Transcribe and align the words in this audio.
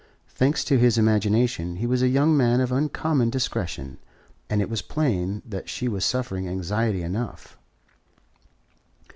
Thanks 0.29 0.63
to 0.63 0.79
his 0.79 0.97
imagination 0.97 1.75
he 1.75 1.85
was 1.85 2.01
a 2.01 2.07
young 2.07 2.35
man 2.35 2.59
of 2.59 2.71
uncommon 2.71 3.29
discretion, 3.29 3.99
and 4.49 4.59
it 4.59 4.67
was 4.67 4.81
plain 4.81 5.43
that 5.45 5.69
she 5.69 5.87
was 5.87 6.03
suffering 6.03 6.47
anxiety 6.47 7.03
enough. 7.03 7.59